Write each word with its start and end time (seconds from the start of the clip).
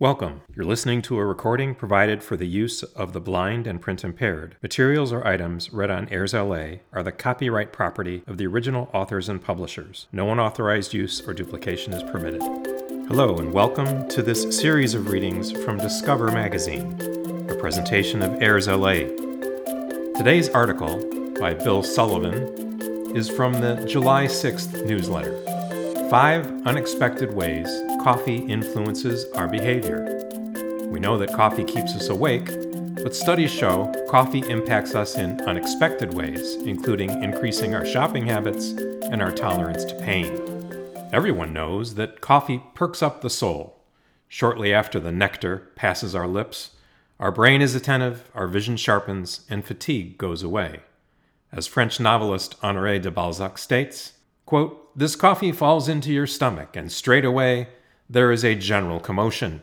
Welcome. 0.00 0.40
You're 0.52 0.64
listening 0.64 1.02
to 1.02 1.18
a 1.18 1.24
recording 1.24 1.76
provided 1.76 2.20
for 2.20 2.36
the 2.36 2.48
use 2.48 2.82
of 2.82 3.12
the 3.12 3.20
blind 3.20 3.68
and 3.68 3.80
print 3.80 4.02
impaired. 4.02 4.56
Materials 4.60 5.12
or 5.12 5.24
items 5.24 5.72
read 5.72 5.88
on 5.88 6.08
AIRSLA 6.08 6.80
are 6.92 7.04
the 7.04 7.12
copyright 7.12 7.72
property 7.72 8.24
of 8.26 8.36
the 8.36 8.46
original 8.48 8.90
authors 8.92 9.28
and 9.28 9.40
publishers. 9.40 10.08
No 10.10 10.32
unauthorized 10.32 10.94
use 10.94 11.20
or 11.20 11.32
duplication 11.32 11.92
is 11.92 12.02
permitted. 12.10 12.42
Hello, 13.06 13.38
and 13.38 13.52
welcome 13.52 14.08
to 14.08 14.20
this 14.20 14.58
series 14.58 14.94
of 14.94 15.10
readings 15.10 15.52
from 15.52 15.78
Discover 15.78 16.32
Magazine, 16.32 17.00
a 17.48 17.54
presentation 17.54 18.20
of 18.20 18.32
AIRSLA. 18.40 20.16
Today's 20.16 20.48
article, 20.48 20.98
by 21.38 21.54
Bill 21.54 21.84
Sullivan, 21.84 23.16
is 23.16 23.30
from 23.30 23.52
the 23.52 23.76
July 23.88 24.26
6th 24.26 24.84
newsletter 24.84 25.40
Five 26.10 26.46
Unexpected 26.66 27.32
Ways 27.32 27.68
Coffee 28.04 28.36
Influences 28.36 29.24
Our 29.32 29.48
Behavior. 29.48 30.28
We 30.90 31.00
know 31.00 31.16
that 31.16 31.32
coffee 31.32 31.64
keeps 31.64 31.94
us 31.94 32.10
awake, 32.10 32.44
but 33.02 33.16
studies 33.16 33.50
show 33.50 33.90
coffee 34.10 34.46
impacts 34.46 34.94
us 34.94 35.16
in 35.16 35.40
unexpected 35.40 36.12
ways, 36.12 36.56
including 36.66 37.22
increasing 37.22 37.74
our 37.74 37.86
shopping 37.86 38.26
habits 38.26 38.72
and 38.72 39.22
our 39.22 39.32
tolerance 39.32 39.86
to 39.86 39.94
pain. 40.00 40.38
Everyone 41.14 41.54
knows 41.54 41.94
that 41.94 42.20
coffee 42.20 42.62
perks 42.74 43.02
up 43.02 43.22
the 43.22 43.30
soul. 43.30 43.80
Shortly 44.28 44.74
after 44.74 45.00
the 45.00 45.10
nectar 45.10 45.70
passes 45.74 46.14
our 46.14 46.28
lips, 46.28 46.72
our 47.18 47.32
brain 47.32 47.62
is 47.62 47.74
attentive, 47.74 48.30
our 48.34 48.48
vision 48.48 48.76
sharpens, 48.76 49.46
and 49.48 49.64
fatigue 49.64 50.18
goes 50.18 50.42
away. 50.42 50.80
As 51.50 51.66
French 51.66 51.98
novelist 51.98 52.60
Honoré 52.60 53.00
de 53.00 53.10
Balzac 53.10 53.56
states, 53.56 54.12
quote, 54.44 54.94
This 54.94 55.16
coffee 55.16 55.52
falls 55.52 55.88
into 55.88 56.12
your 56.12 56.26
stomach, 56.26 56.76
and 56.76 56.92
straightway 56.92 57.68
there 58.08 58.30
is 58.30 58.44
a 58.44 58.54
general 58.54 59.00
commotion. 59.00 59.62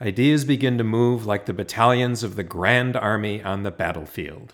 Ideas 0.00 0.44
begin 0.44 0.78
to 0.78 0.84
move 0.84 1.26
like 1.26 1.46
the 1.46 1.52
battalions 1.52 2.22
of 2.22 2.36
the 2.36 2.42
Grand 2.42 2.96
Army 2.96 3.42
on 3.42 3.62
the 3.62 3.70
battlefield. 3.70 4.52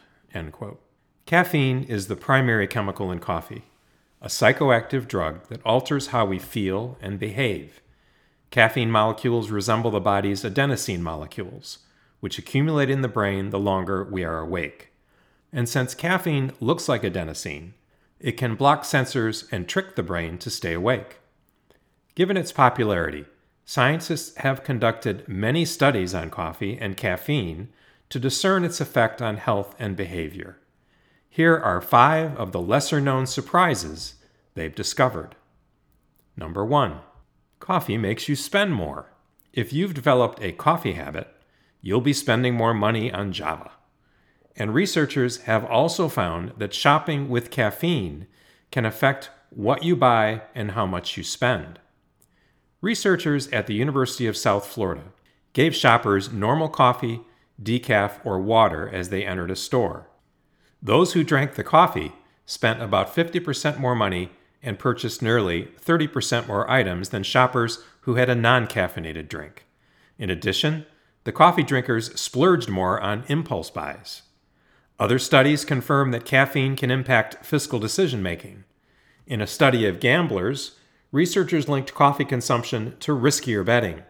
Caffeine 1.26 1.84
is 1.84 2.08
the 2.08 2.16
primary 2.16 2.66
chemical 2.66 3.12
in 3.12 3.18
coffee, 3.18 3.64
a 4.20 4.28
psychoactive 4.28 5.06
drug 5.06 5.46
that 5.48 5.64
alters 5.64 6.08
how 6.08 6.24
we 6.24 6.38
feel 6.38 6.98
and 7.00 7.18
behave. 7.18 7.80
Caffeine 8.50 8.90
molecules 8.90 9.50
resemble 9.50 9.90
the 9.90 10.00
body's 10.00 10.42
adenosine 10.42 11.00
molecules, 11.00 11.78
which 12.20 12.38
accumulate 12.38 12.90
in 12.90 13.02
the 13.02 13.08
brain 13.08 13.50
the 13.50 13.60
longer 13.60 14.02
we 14.02 14.24
are 14.24 14.38
awake. 14.40 14.92
And 15.52 15.68
since 15.68 15.94
caffeine 15.94 16.52
looks 16.58 16.88
like 16.88 17.02
adenosine, 17.02 17.72
it 18.18 18.32
can 18.32 18.56
block 18.56 18.82
sensors 18.82 19.46
and 19.52 19.68
trick 19.68 19.94
the 19.94 20.02
brain 20.02 20.36
to 20.38 20.50
stay 20.50 20.72
awake. 20.72 21.19
Given 22.14 22.36
its 22.36 22.52
popularity, 22.52 23.26
scientists 23.64 24.36
have 24.38 24.64
conducted 24.64 25.28
many 25.28 25.64
studies 25.64 26.14
on 26.14 26.30
coffee 26.30 26.76
and 26.78 26.96
caffeine 26.96 27.68
to 28.08 28.18
discern 28.18 28.64
its 28.64 28.80
effect 28.80 29.22
on 29.22 29.36
health 29.36 29.74
and 29.78 29.96
behavior. 29.96 30.58
Here 31.28 31.56
are 31.56 31.80
five 31.80 32.36
of 32.36 32.50
the 32.50 32.60
lesser 32.60 33.00
known 33.00 33.26
surprises 33.26 34.16
they've 34.54 34.74
discovered. 34.74 35.36
Number 36.36 36.64
one, 36.64 36.98
coffee 37.60 37.96
makes 37.96 38.28
you 38.28 38.34
spend 38.34 38.74
more. 38.74 39.12
If 39.52 39.72
you've 39.72 39.94
developed 39.94 40.42
a 40.42 40.52
coffee 40.52 40.92
habit, 40.92 41.28
you'll 41.80 42.00
be 42.00 42.12
spending 42.12 42.54
more 42.54 42.74
money 42.74 43.12
on 43.12 43.32
Java. 43.32 43.70
And 44.56 44.74
researchers 44.74 45.42
have 45.42 45.64
also 45.64 46.08
found 46.08 46.54
that 46.58 46.74
shopping 46.74 47.28
with 47.28 47.50
caffeine 47.50 48.26
can 48.72 48.84
affect 48.84 49.30
what 49.50 49.84
you 49.84 49.94
buy 49.94 50.42
and 50.54 50.72
how 50.72 50.86
much 50.86 51.16
you 51.16 51.22
spend. 51.22 51.78
Researchers 52.80 53.48
at 53.48 53.66
the 53.66 53.74
University 53.74 54.26
of 54.26 54.36
South 54.36 54.66
Florida 54.66 55.04
gave 55.52 55.74
shoppers 55.74 56.32
normal 56.32 56.68
coffee, 56.68 57.20
decaf, 57.62 58.12
or 58.24 58.40
water 58.40 58.88
as 58.88 59.10
they 59.10 59.24
entered 59.24 59.50
a 59.50 59.56
store. 59.56 60.08
Those 60.82 61.12
who 61.12 61.22
drank 61.22 61.54
the 61.54 61.64
coffee 61.64 62.12
spent 62.46 62.82
about 62.82 63.14
50% 63.14 63.78
more 63.78 63.94
money 63.94 64.30
and 64.62 64.78
purchased 64.78 65.20
nearly 65.20 65.68
30% 65.80 66.46
more 66.46 66.70
items 66.70 67.10
than 67.10 67.22
shoppers 67.22 67.84
who 68.02 68.14
had 68.14 68.30
a 68.30 68.34
non 68.34 68.66
caffeinated 68.66 69.28
drink. 69.28 69.66
In 70.18 70.30
addition, 70.30 70.86
the 71.24 71.32
coffee 71.32 71.62
drinkers 71.62 72.18
splurged 72.18 72.68
more 72.68 73.00
on 73.00 73.24
impulse 73.28 73.70
buys. 73.70 74.22
Other 74.98 75.18
studies 75.18 75.64
confirm 75.64 76.10
that 76.10 76.24
caffeine 76.24 76.76
can 76.76 76.90
impact 76.90 77.44
fiscal 77.44 77.78
decision 77.78 78.22
making. 78.22 78.64
In 79.26 79.40
a 79.40 79.46
study 79.46 79.86
of 79.86 80.00
gamblers, 80.00 80.76
researchers 81.12 81.68
linked 81.68 81.94
coffee 81.94 82.24
consumption 82.24 82.96
to 83.00 83.12
riskier 83.12 83.64
betting. 83.64 84.02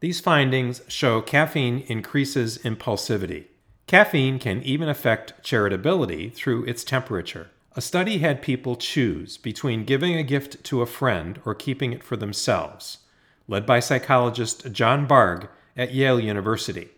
These 0.00 0.20
findings 0.20 0.82
show 0.88 1.20
caffeine 1.20 1.84
increases 1.86 2.58
impulsivity. 2.58 3.44
Caffeine 3.86 4.38
can 4.38 4.62
even 4.62 4.88
affect 4.88 5.44
charitability 5.44 6.32
through 6.32 6.64
its 6.64 6.82
temperature. 6.82 7.50
A 7.74 7.80
study 7.80 8.18
had 8.18 8.42
people 8.42 8.76
choose 8.76 9.36
between 9.36 9.84
giving 9.84 10.16
a 10.16 10.22
gift 10.22 10.62
to 10.64 10.82
a 10.82 10.86
friend 10.86 11.40
or 11.44 11.54
keeping 11.54 11.92
it 11.92 12.02
for 12.02 12.16
themselves, 12.16 12.98
led 13.46 13.64
by 13.64 13.80
psychologist 13.80 14.72
John 14.72 15.06
Bargh 15.06 15.48
at 15.76 15.94
Yale 15.94 16.20
University. 16.20 16.88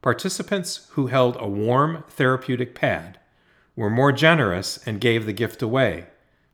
Participants 0.00 0.88
who 0.92 1.06
held 1.06 1.36
a 1.38 1.48
warm 1.48 2.02
therapeutic 2.08 2.74
pad 2.74 3.18
were 3.76 3.90
more 3.90 4.10
generous 4.10 4.78
and 4.86 5.00
gave 5.00 5.26
the 5.26 5.32
gift 5.32 5.62
away, 5.62 6.06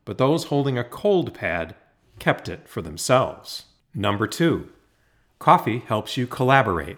but 0.05 0.17
those 0.17 0.45
holding 0.45 0.77
a 0.77 0.83
cold 0.83 1.33
pad 1.33 1.75
kept 2.19 2.49
it 2.49 2.67
for 2.67 2.81
themselves. 2.81 3.65
Number 3.93 4.27
two, 4.27 4.69
coffee 5.39 5.79
helps 5.79 6.17
you 6.17 6.27
collaborate. 6.27 6.97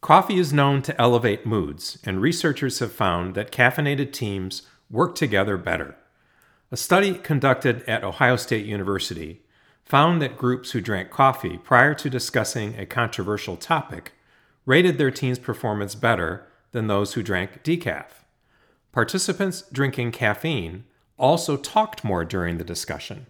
Coffee 0.00 0.38
is 0.38 0.52
known 0.52 0.82
to 0.82 1.00
elevate 1.00 1.46
moods, 1.46 1.98
and 2.04 2.20
researchers 2.20 2.78
have 2.78 2.92
found 2.92 3.34
that 3.34 3.52
caffeinated 3.52 4.12
teams 4.12 4.62
work 4.90 5.14
together 5.14 5.56
better. 5.56 5.96
A 6.70 6.76
study 6.76 7.14
conducted 7.14 7.82
at 7.88 8.04
Ohio 8.04 8.36
State 8.36 8.66
University 8.66 9.42
found 9.84 10.20
that 10.20 10.36
groups 10.36 10.72
who 10.72 10.80
drank 10.80 11.10
coffee 11.10 11.58
prior 11.58 11.94
to 11.94 12.10
discussing 12.10 12.76
a 12.78 12.86
controversial 12.86 13.56
topic 13.56 14.12
rated 14.64 14.98
their 14.98 15.12
team's 15.12 15.38
performance 15.38 15.94
better 15.94 16.46
than 16.72 16.88
those 16.88 17.14
who 17.14 17.22
drank 17.22 17.62
decaf. 17.62 18.24
Participants 18.92 19.62
drinking 19.72 20.10
caffeine 20.10 20.84
also 21.18 21.56
talked 21.56 22.04
more 22.04 22.24
during 22.24 22.58
the 22.58 22.64
discussion 22.64 23.26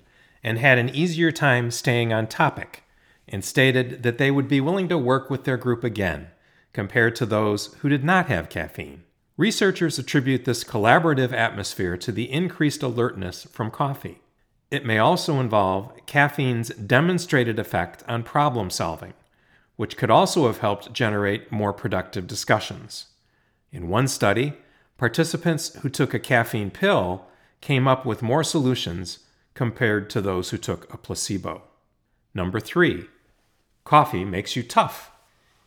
and 0.47 0.61
had 0.61 0.79
an 0.79 0.89
easier 0.91 1.33
time 1.33 1.73
staying 1.73 2.13
on 2.13 2.25
topic, 2.29 2.85
and 3.27 3.45
stated 3.45 4.05
that 4.05 4.17
they 4.17 4.31
would 4.31 4.47
be 4.47 4.61
willing 4.61 4.89
to 4.89 4.97
work 4.97 5.29
with 5.29 5.43
their 5.43 5.57
group 5.57 5.83
again, 5.83 6.29
compared 6.73 7.17
to 7.17 7.27
those 7.27 7.75
who 7.81 7.89
did 7.89 8.05
not 8.05 8.27
have 8.27 8.49
caffeine. 8.49 9.03
Researchers 9.37 9.99
attribute 9.99 10.45
this 10.45 10.63
collaborative 10.63 11.33
atmosphere 11.33 11.97
to 11.97 12.13
the 12.13 12.31
increased 12.31 12.81
alertness 12.85 13.43
from 13.51 13.73
coffee. 13.73 14.21
It 14.71 14.87
may 14.87 14.99
also 14.99 15.41
involve 15.41 15.93
caffeine's 16.07 16.69
demonstrated 16.69 17.59
effect 17.59 18.05
on 18.07 18.23
problem 18.23 18.71
solving, 18.71 19.15
which 19.75 19.97
could 19.97 20.13
also 20.13 20.47
have 20.47 20.59
helped 20.59 20.93
generate 20.93 21.51
more 21.51 21.73
productive 21.73 22.29
discussions. 22.29 23.07
In 23.73 23.89
one 23.89 24.07
study, 24.07 24.53
participants 24.97 25.75
who 25.81 25.89
took 25.89 26.15
a 26.15 26.21
caffeine 26.21 26.71
pill 26.71 27.27
came 27.61 27.89
up 27.89 28.07
with 28.07 28.23
more 28.23 28.45
solutions 28.45 29.19
compared 29.57 30.09
to 30.11 30.21
those 30.21 30.51
who 30.51 30.59
took 30.59 30.93
a 30.93 30.97
placebo. 30.97 31.63
Number 32.35 32.61
three, 32.61 33.07
coffee 33.85 34.25
makes 34.25 34.55
you 34.55 34.63
tough. 34.63 35.11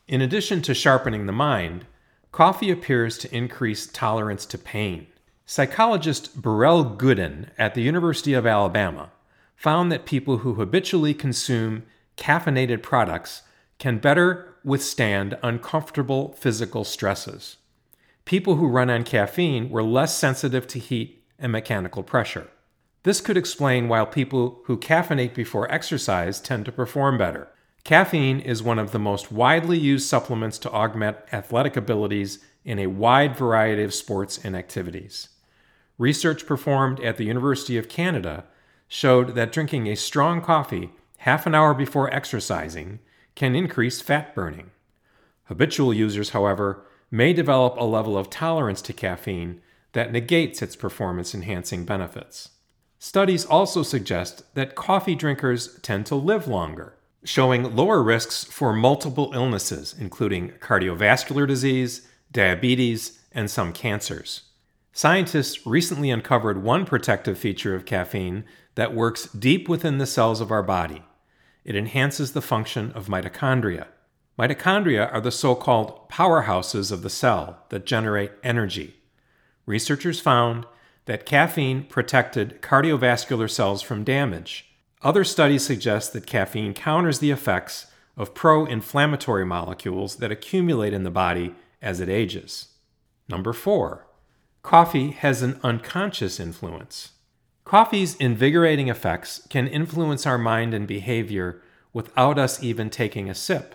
In 0.08 0.22
addition 0.22 0.62
to 0.62 0.74
sharpening 0.74 1.26
the 1.26 1.32
mind, 1.32 1.84
coffee 2.32 2.70
appears 2.70 3.18
to 3.18 3.36
increase 3.36 3.88
tolerance 3.88 4.46
to 4.46 4.56
pain. 4.56 5.08
Psychologist 5.44 6.40
Burel 6.40 6.96
Goodin 6.96 7.50
at 7.58 7.74
the 7.74 7.82
University 7.82 8.32
of 8.32 8.46
Alabama 8.46 9.10
found 9.56 9.90
that 9.90 10.06
people 10.06 10.38
who 10.38 10.54
habitually 10.54 11.12
consume 11.12 11.82
caffeinated 12.16 12.82
products 12.82 13.42
can 13.80 13.98
better 13.98 14.54
withstand 14.62 15.36
uncomfortable 15.42 16.32
physical 16.34 16.84
stresses. 16.84 17.56
People 18.24 18.56
who 18.56 18.68
run 18.68 18.88
on 18.88 19.02
caffeine 19.02 19.68
were 19.68 19.82
less 19.82 20.16
sensitive 20.16 20.68
to 20.68 20.78
heat 20.78 21.24
and 21.38 21.50
mechanical 21.50 22.04
pressure. 22.04 22.48
This 23.02 23.20
could 23.20 23.36
explain 23.36 23.88
why 23.88 24.04
people 24.04 24.60
who 24.64 24.76
caffeinate 24.76 25.34
before 25.34 25.70
exercise 25.72 26.40
tend 26.40 26.66
to 26.66 26.72
perform 26.72 27.16
better. 27.16 27.48
Caffeine 27.82 28.40
is 28.40 28.62
one 28.62 28.78
of 28.78 28.92
the 28.92 28.98
most 28.98 29.32
widely 29.32 29.78
used 29.78 30.06
supplements 30.06 30.58
to 30.58 30.70
augment 30.70 31.16
athletic 31.32 31.76
abilities 31.76 32.40
in 32.62 32.78
a 32.78 32.88
wide 32.88 33.34
variety 33.34 33.82
of 33.82 33.94
sports 33.94 34.38
and 34.44 34.54
activities. 34.54 35.30
Research 35.96 36.44
performed 36.44 37.00
at 37.00 37.16
the 37.16 37.24
University 37.24 37.78
of 37.78 37.88
Canada 37.88 38.44
showed 38.86 39.34
that 39.34 39.52
drinking 39.52 39.86
a 39.86 39.96
strong 39.96 40.42
coffee 40.42 40.90
half 41.18 41.46
an 41.46 41.54
hour 41.54 41.72
before 41.72 42.12
exercising 42.12 42.98
can 43.34 43.54
increase 43.54 44.02
fat 44.02 44.34
burning. 44.34 44.70
Habitual 45.44 45.94
users, 45.94 46.30
however, 46.30 46.84
may 47.10 47.32
develop 47.32 47.76
a 47.78 47.84
level 47.84 48.16
of 48.16 48.28
tolerance 48.28 48.82
to 48.82 48.92
caffeine 48.92 49.62
that 49.92 50.12
negates 50.12 50.60
its 50.60 50.76
performance 50.76 51.34
enhancing 51.34 51.84
benefits. 51.84 52.50
Studies 53.02 53.46
also 53.46 53.82
suggest 53.82 54.54
that 54.54 54.74
coffee 54.74 55.14
drinkers 55.14 55.80
tend 55.80 56.04
to 56.04 56.14
live 56.14 56.46
longer. 56.46 56.98
showing 57.24 57.76
lower 57.76 58.02
risks 58.02 58.44
for 58.44 58.72
multiple 58.72 59.30
illnesses, 59.34 59.94
including 59.98 60.50
cardiovascular 60.52 61.46
disease, 61.46 62.06
diabetes, 62.32 63.18
and 63.32 63.50
some 63.50 63.72
cancers. 63.72 64.42
Scientists 64.92 65.66
recently 65.66 66.10
uncovered 66.10 66.62
one 66.62 66.84
protective 66.84 67.38
feature 67.38 67.74
of 67.74 67.84
caffeine 67.84 68.44
that 68.74 68.94
works 68.94 69.26
deep 69.32 69.68
within 69.68 69.98
the 69.98 70.06
cells 70.06 70.40
of 70.40 70.50
our 70.50 70.62
body. 70.62 71.02
It 71.64 71.76
enhances 71.76 72.32
the 72.32 72.42
function 72.42 72.90
of 72.92 73.06
mitochondria. 73.06 73.86
Mitochondria 74.38 75.12
are 75.12 75.20
the 75.20 75.30
so 75.30 75.54
called 75.54 76.08
powerhouses 76.08 76.90
of 76.90 77.02
the 77.02 77.10
cell 77.10 77.64
that 77.68 77.84
generate 77.84 78.32
energy. 78.42 78.96
Researchers 79.66 80.20
found 80.20 80.64
that 81.10 81.26
caffeine 81.26 81.82
protected 81.82 82.62
cardiovascular 82.62 83.50
cells 83.50 83.82
from 83.82 84.04
damage. 84.04 84.70
Other 85.02 85.24
studies 85.24 85.66
suggest 85.66 86.12
that 86.12 86.24
caffeine 86.24 86.72
counters 86.72 87.18
the 87.18 87.32
effects 87.32 87.86
of 88.16 88.32
pro 88.32 88.64
inflammatory 88.64 89.44
molecules 89.44 90.18
that 90.18 90.30
accumulate 90.30 90.92
in 90.92 91.02
the 91.02 91.10
body 91.10 91.52
as 91.82 91.98
it 91.98 92.08
ages. 92.08 92.68
Number 93.28 93.52
four, 93.52 94.06
coffee 94.62 95.10
has 95.10 95.42
an 95.42 95.58
unconscious 95.64 96.38
influence. 96.38 97.10
Coffee's 97.64 98.14
invigorating 98.14 98.86
effects 98.86 99.44
can 99.50 99.66
influence 99.66 100.28
our 100.28 100.38
mind 100.38 100.72
and 100.74 100.86
behavior 100.86 101.60
without 101.92 102.38
us 102.38 102.62
even 102.62 102.88
taking 102.88 103.28
a 103.28 103.34
sip. 103.34 103.74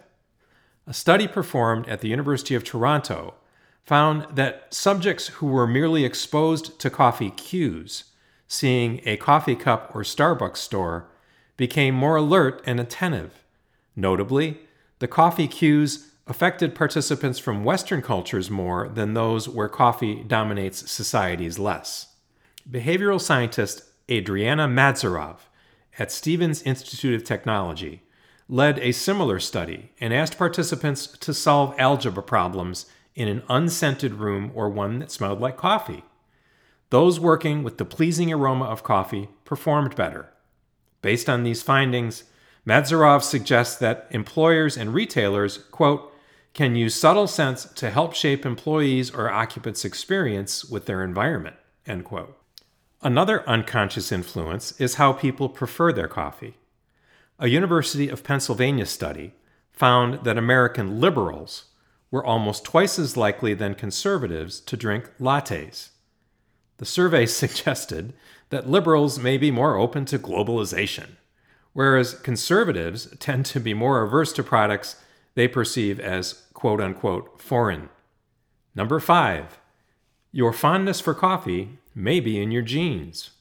A 0.88 0.94
study 0.94 1.28
performed 1.28 1.90
at 1.90 2.00
the 2.00 2.08
University 2.08 2.56
of 2.56 2.64
Toronto 2.64 3.34
found 3.86 4.26
that 4.36 4.74
subjects 4.74 5.28
who 5.28 5.48
were 5.48 5.68
merely 5.68 6.04
exposed 6.04 6.80
to 6.80 6.90
coffee 6.90 7.30
cues, 7.30 8.06
seeing 8.48 9.02
a 9.06 9.18
coffee 9.18 9.56
cup 9.56 9.92
or 9.96 10.02
Starbucks 10.02 10.58
store, 10.58 11.08
became 11.58 11.96
more 11.96 12.16
alert 12.16 12.62
and 12.66 12.80
attentive. 12.80 13.44
Notably, 13.96 14.60
the 15.00 15.08
coffee 15.08 15.48
cues 15.48 16.12
affected 16.28 16.74
participants 16.74 17.38
from 17.38 17.64
Western 17.64 18.02
cultures 18.02 18.50
more 18.50 18.90
than 18.90 19.14
those 19.14 19.48
where 19.48 19.70
coffee 19.70 20.24
dominates 20.24 20.90
societies 20.92 21.60
less. 21.60 22.08
Behavioral 22.70 23.22
scientist 23.22 23.84
Adriana 24.10 24.68
Madzharov 24.68 25.38
at 26.00 26.12
Stevens 26.12 26.64
Institute 26.64 27.14
of 27.14 27.24
Technology 27.24 28.02
led 28.50 28.80
a 28.80 28.92
similar 28.92 29.40
study 29.40 29.92
and 30.00 30.14
asked 30.14 30.38
participants 30.38 31.08
to 31.08 31.34
solve 31.34 31.76
algebra 31.80 32.24
problems 32.24 32.88
in 33.16 33.28
an 33.28 33.44
unscented 33.50 34.14
room 34.14 34.52
or 34.54 34.70
one 34.70 35.00
that 35.00 35.12
smelled 35.12 35.40
like 35.40 35.58
coffee. 35.58 36.04
Those 36.90 37.20
working 37.20 37.64
with 37.64 37.78
the 37.78 37.86
pleasing 37.86 38.32
aroma 38.32 38.66
of 38.66 38.84
coffee 38.84 39.30
performed 39.44 39.96
better. 39.96 40.30
Based 41.02 41.30
on 41.30 41.44
these 41.44 41.64
findings, 41.64 42.26
Madzharov 42.68 43.22
suggests 43.22 43.78
that 43.78 44.08
employers 44.12 44.76
and 44.76 44.94
retailers, 44.94 45.58
quote, 45.72 46.12
can 46.54 46.76
use 46.76 46.96
subtle 46.96 47.28
scents 47.28 47.66
to 47.74 47.90
help 47.90 48.14
shape 48.14 48.46
employees 48.46 49.12
or 49.12 49.30
occupants' 49.30 49.86
experience 49.86 50.64
with 50.66 50.86
their 50.86 51.04
environment, 51.04 51.56
end 51.86 52.06
quote. 52.06 52.38
Another 53.02 53.48
unconscious 53.48 54.12
influence 54.12 54.80
is 54.80 54.96
how 54.96 55.14
people 55.14 55.50
prefer 55.50 55.92
their 55.92 56.08
coffee. 56.08 56.58
A 57.38 57.50
University 57.50 58.08
of 58.08 58.24
Pennsylvania 58.24 58.86
study 58.86 59.34
found 59.72 60.24
that 60.24 60.38
American 60.38 61.02
liberals 61.02 61.66
were 62.16 62.26
almost 62.26 62.64
twice 62.64 62.98
as 62.98 63.18
likely 63.18 63.54
than 63.54 63.76
conservatives 63.76 64.62
to 64.62 64.78
drink 64.78 65.12
lattes. 65.20 65.90
The 66.78 66.86
survey 66.86 67.26
suggested 67.42 68.14
that 68.52 68.70
liberals 68.70 69.20
may 69.20 69.38
be 69.38 69.52
more 69.52 69.76
open 69.76 70.06
to 70.06 70.18
globalization, 70.18 71.18
whereas 71.74 72.14
conservatives 72.14 73.14
tend 73.20 73.46
to 73.48 73.60
be 73.60 73.74
more 73.74 74.02
averse 74.02 74.32
to 74.32 74.44
products 74.44 74.96
they 75.34 75.50
perceive 75.50 76.00
as 76.00 76.44
quote 76.54 76.80
unquote 76.80 77.42
foreign. 77.42 77.90
Number 78.74 79.02
five, 79.02 79.60
your 80.32 80.54
fondness 80.54 81.02
for 81.02 81.14
coffee 81.14 81.80
may 81.94 82.22
be 82.22 82.42
in 82.42 82.50
your 82.50 82.62
genes. 82.62 83.32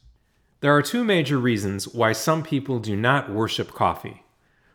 There 0.58 0.74
are 0.74 0.82
two 0.82 1.04
major 1.04 1.38
reasons 1.38 1.86
why 1.86 2.10
some 2.10 2.42
people 2.42 2.80
do 2.80 2.96
not 2.96 3.30
worship 3.30 3.72
coffee. 3.72 4.24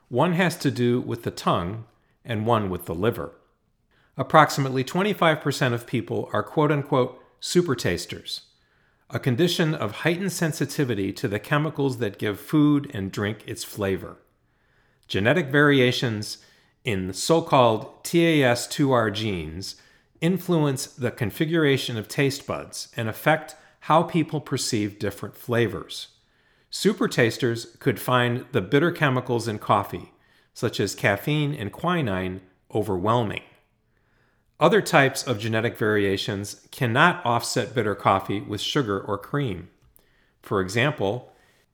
One 0.08 0.32
has 0.34 0.56
to 0.60 0.72
do 0.72 1.02
with 1.02 1.24
the 1.24 1.32
tongue, 1.32 1.84
and 2.24 2.46
one 2.46 2.70
with 2.70 2.86
the 2.86 2.96
liver 2.96 3.34
approximately 4.20 4.84
25% 4.84 5.74
of 5.74 5.88
people 5.88 6.30
are 6.34 6.44
quote 6.44 6.72
unquote 6.74 7.24
super 7.40 7.74
tasters, 7.74 8.42
a 9.10 9.18
condition 9.18 9.74
of 9.74 9.92
heightened 10.04 10.34
sensitivity 10.34 11.14
to 11.14 11.28
the 11.30 11.40
chemicals 11.40 12.00
that 12.00 12.20
give 12.20 12.38
food 12.38 12.92
and 12.94 13.14
drink 13.14 13.40
its 13.48 13.64
flavor. 13.64 14.18
Genetic 15.08 15.48
variations 15.48 16.40
in 16.84 17.14
so 17.14 17.42
called 17.42 18.04
TAS2R 18.04 19.14
genes 19.14 19.78
influence 20.20 20.86
the 20.86 21.12
configuration 21.12 21.98
of 21.98 22.10
taste 22.10 22.46
buds 22.46 22.90
and 22.98 23.08
affect 23.08 23.56
how 23.82 24.04
people 24.04 24.42
perceive 24.42 25.00
different 25.00 25.38
flavors. 25.38 26.10
Super 26.70 27.08
tasters 27.08 27.78
could 27.80 28.02
find 28.02 28.46
the 28.52 28.62
bitter 28.62 28.92
chemicals 28.92 29.48
in 29.48 29.60
coffee, 29.60 30.12
such 30.54 30.82
as 30.82 30.94
caffeine 30.94 31.54
and 31.54 31.72
quinine, 31.72 32.42
overwhelming. 32.76 33.42
Other 34.60 34.82
types 34.82 35.24
of 35.24 35.40
genetic 35.40 35.78
variations 35.78 36.68
cannot 36.72 37.26
offset 37.26 37.74
bitter 37.74 37.96
coffee 37.96 38.42
with 38.42 38.60
sugar 38.60 39.00
or 39.00 39.18
cream. 39.18 39.70
For 40.42 40.60
example, 40.60 41.32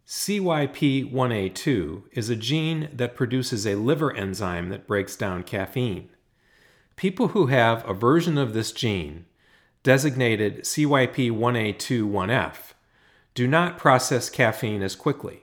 CYP1A2 0.07 2.03
is 2.11 2.29
a 2.29 2.35
gene 2.35 2.89
that 2.93 3.15
produces 3.15 3.65
a 3.65 3.73
liver 3.73 4.15
enzyme 4.15 4.69
that 4.69 4.85
breaks 4.85 5.15
down 5.15 5.41
caffeine. 5.41 6.09
People 6.95 7.29
who 7.29 7.47
have 7.47 7.83
a 7.89 7.93
version 7.93 8.37
of 8.37 8.53
this 8.53 8.71
gene, 8.71 9.25
designated 9.81 10.61
CYP1A2-1F, 10.61 12.73
do 13.33 13.47
not 13.47 13.79
process 13.79 14.29
caffeine 14.29 14.83
as 14.83 14.95
quickly. 14.95 15.41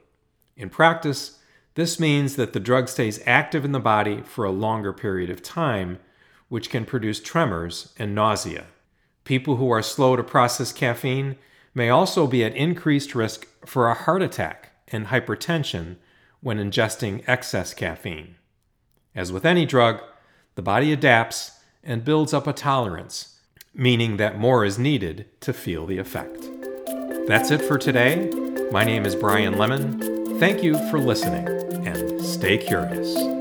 In 0.57 0.71
practice, 0.71 1.41
this 1.75 1.99
means 1.99 2.37
that 2.37 2.53
the 2.53 2.61
drug 2.61 2.89
stays 2.89 3.21
active 3.27 3.65
in 3.65 3.73
the 3.73 3.81
body 3.81 4.23
for 4.23 4.45
a 4.45 4.53
longer 4.53 4.93
period 4.93 5.29
of 5.29 5.43
time 5.43 5.99
which 6.53 6.69
can 6.69 6.85
produce 6.85 7.19
tremors 7.19 7.95
and 7.99 8.15
nausea. 8.15 8.67
People 9.25 9.57
who 9.57 9.71
are 9.71 9.81
slow 9.81 10.17
to 10.17 10.23
process 10.23 10.71
caffeine 10.71 11.37
may 11.75 11.89
also 11.89 12.27
be 12.27 12.45
at 12.45 12.55
increased 12.55 13.15
risk 13.15 13.47
for 13.65 13.89
a 13.89 13.95
heart 13.95 14.21
attack 14.21 14.71
and 14.89 15.07
hypertension 15.07 15.97
when 16.43 16.59
ingesting 16.59 17.25
excess 17.27 17.73
caffeine. 17.73 18.35
As 19.15 19.33
with 19.33 19.47
any 19.47 19.65
drug, 19.65 20.03
the 20.55 20.61
body 20.61 20.93
adapts 20.93 21.53
and 21.83 22.05
builds 22.05 22.35
up 22.35 22.47
a 22.47 22.53
tolerance, 22.53 23.41
meaning 23.73 24.19
that 24.19 24.39
more 24.39 24.63
is 24.63 24.79
needed 24.79 25.25
to 25.41 25.55
feel 25.55 25.87
the 25.87 25.97
effect. 25.97 26.51
That's 27.29 27.51
it 27.51 27.63
for 27.63 27.79
today. 27.79 28.31
My 28.71 28.85
name 28.85 29.07
is 29.07 29.17
Brian 29.17 29.57
Lemon. 29.57 30.39
Thank 30.39 30.63
you 30.63 30.75
for 30.91 30.99
listening 30.99 31.49
and 31.87 32.23
stay 32.23 32.59
curious. 32.59 33.32